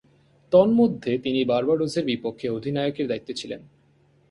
তন্মধ্যে, 0.51 1.17
তিনি 1.17 1.39
বার্বাডোসের 1.45 2.05
বিপক্ষে 2.05 2.47
অধিনায়কের 2.49 3.07
দায়িত্বে 3.07 3.33
ছিলেন। 3.33 3.61